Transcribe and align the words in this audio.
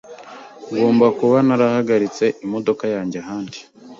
Ngomba 0.73 1.05
kuba 1.19 1.37
narahagaritse 1.47 2.25
imodoka 2.45 2.83
yanjye 2.95 3.17
ahandi. 3.23 3.59